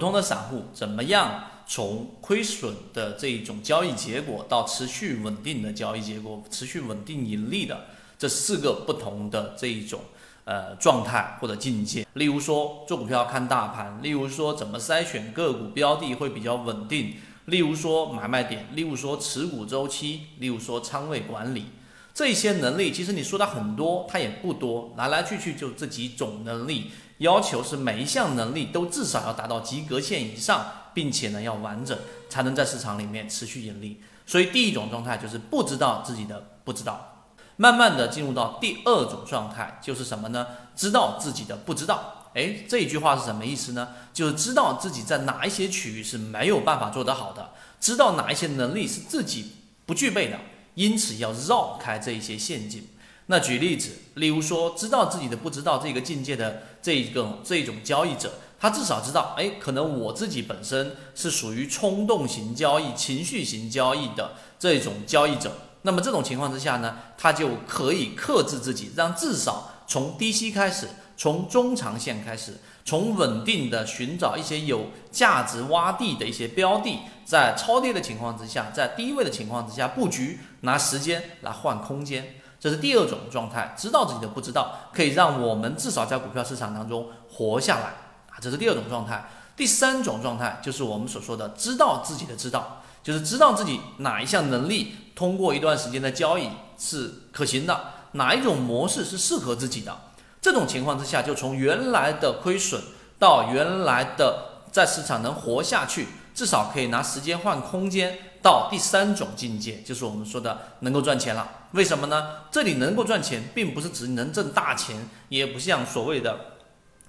[0.00, 7.84] 普通的散户怎么样从亏损的这一种交易结果到持续稳定的交易结果，持续稳定盈利的
[8.18, 10.00] 这四个不同的这一种
[10.46, 12.06] 呃状态或者境界。
[12.14, 21.66] 例如说做股票看大盘，例如说怎么筛选个股标的会比较稳定，例如说买卖点，例如说持股周期，例如说仓位管理。
[22.12, 26.90] 这些能力其实你说它很多，它也不多，来来去去就这几种能力。
[27.18, 31.98] 要求是每一项能力都至少要达到及格线以上，并且呢要完整，
[32.30, 34.00] 才能在市场里面持续盈利。
[34.26, 40.46] 所以第一种状态就是不知道自己的不知道，慢慢的进入到第二种状态，就是什么呢？
[40.74, 42.30] 知道自己的不知道。
[42.32, 43.88] 哎，这一句话是什么意思呢？
[44.14, 49.52] 就是知道自己在哪一些区域是没有办法做得好的，知道哪一些能力是自己
[49.84, 50.38] 不具备的。
[50.80, 52.82] 因此要绕开这一些陷阱。
[53.26, 65.52] 那举例子，例如说，知道自己的不知道这个境界的这一个这种交易者，他至少知道，哎，可能我自己本身是属于冲动型交易、情绪型交易的这种交易者。
[65.82, 70.88] 那么这种情况之下呢，他就可以克制自己，让至少从低吸开始，
[71.20, 72.56] 从中长线开始。
[72.82, 83.74] 从稳定的寻找一些有价值洼地的一些标的，在超跌的情况之下，在低位的情况之下布局，拿时间来换空间，这是第二种状态。
[83.76, 87.88] 知道自己的不知道，可以让我们至少在股票市场当中活下来
[88.30, 89.28] 啊，这是第二种状态。
[89.54, 97.78] 第三种状态就是我们所说的知道自己的知道，就是知道自己哪一项能力通过一段时间的交易是可行的，
[98.12, 99.94] 哪一种模式是适合自己的。
[100.40, 102.80] 这种情况之下，就从原来的亏损
[103.18, 111.46] 到原来的在市场能活下去，至少可以拿时间换空间，到第三种境界，就是我们说的能够赚钱了。
[111.72, 112.26] 为什么呢？
[112.50, 116.36] 这里能够赚钱，并不是指能挣大钱，也不像所谓的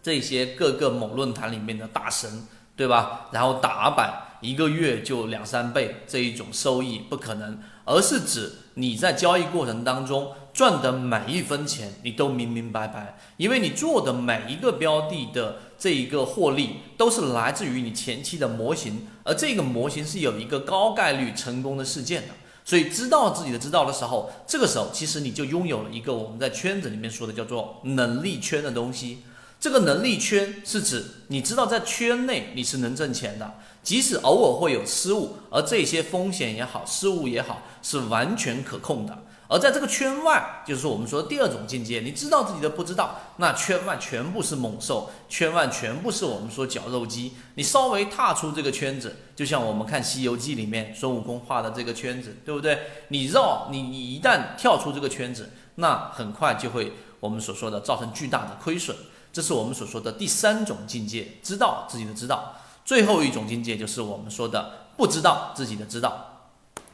[0.04, 3.28] 这些各个某论坛里面的大神，对吧？
[3.32, 10.34] 然后打板一个月就两三倍这一种收益不可能，而是指你在交易过程当中。
[10.54, 22.34] 赚的每一分钱，你都明明白白，因为你做的每一个标的的这一个获利，都是来自于你前期的模型，而这个模型是有一个高概率成功的事件的。
[22.66, 29.20] 所以知道自己的知道的时候，这个时候其实你就拥有了一个我们在圈子里面说的叫做能力圈的东西。
[29.62, 39.16] 这个能力圈是指你知道在圈内你是能挣钱的，即使偶尔会有失误，而这些风险也好，失误也好，是完全可控的。
[39.48, 47.34] 而在这个圈外，就是我们说的第二种境界，你知道自己的不知道，那圈外全部是猛兽，圈外全部是我们说绞肉机。
[47.54, 52.80] 你稍微踏出这个圈子，就像我们看《西游记》里面孙悟空画的这个圈子，对不对？
[53.10, 58.96] 你绕你你一旦跳出这个圈子，那很快就会我们所说的造成巨大的亏损。
[59.32, 62.56] 这是我们所说的第三种境界，知道自己的知道。
[62.84, 66.28] 最后一种境界就是我们说的不知道自己的知道。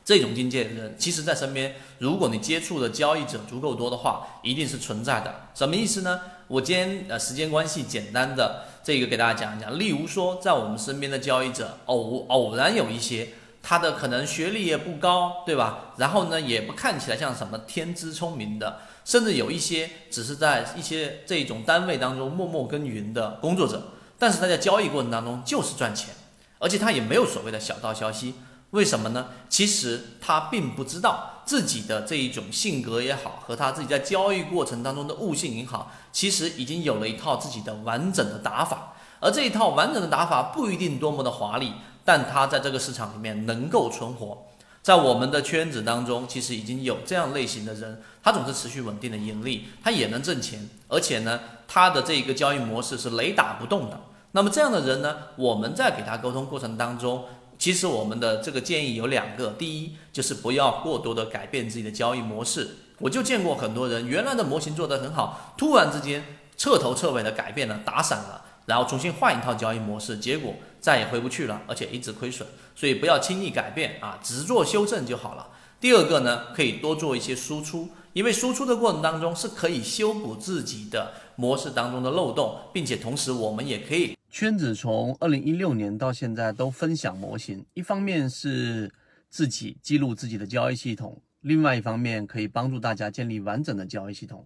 [0.04, 5.50] 这种境界的人，其实在身边，如果你接触的交易者足够多的话，一定是存在的。
[5.54, 6.22] 什么意思呢？
[6.48, 9.78] 我今天呃时间关系，简单的这个给大家讲一讲。
[9.78, 13.34] 例如说，在我们身边的交易者，偶偶然有一些，
[13.70, 15.92] 他的可能学历也不高，对吧？
[15.98, 26.16] 然后呢，也不看起来像什么天资聪明的，甚至有一些只是在一些这种单位当中默默耕耘的工作者，但是他在交易过程当中就是赚钱，
[26.60, 28.36] 而且他也没有所谓的小道消息。
[28.70, 29.28] 为什么呢？
[29.50, 38.94] 其实他并不知道自己的这一种性格也好，和他自己在交易过程当中的悟性也好，其实已经有了一套自己的完整的打法。
[39.20, 41.74] 而这一套完整的打法不一定多么的华丽，
[42.06, 44.46] 但它在这个市场里面能够存活。
[44.82, 54.00] 在我们的圈子当中，其实已经有这样类型的人，他总是持续稳定的盈利，他也能挣钱，而且呢，他的这个交易模式是雷打不动的。
[54.32, 57.26] 那么这样的人呢，我们在给他沟通过程当中。
[57.60, 62.70] 其实我们的这个建议有两个，第一就是不要过多的改变自己的交易模式。
[63.00, 66.24] 我就见过很多人原来的模型做得很好，突然之间
[66.56, 72.48] 彻头彻尾的改变了，打散了，然后重新换一套交易模式，结果再也回不去了，而且一直亏损。
[72.76, 75.48] 所以不要轻易改变啊，只做修正就好了。
[75.80, 84.18] 第二个呢，可以多做一些输出，因为输出的过程当中是可以修补自己的模式当中的漏洞，并且同时我们也可以。
[84.30, 88.92] 圈子从二零一六年到现在都分享模型，一方面是
[89.30, 94.46] 自己记录自己的交易系统，另外一方面可以帮助大家建立完整的交易系统。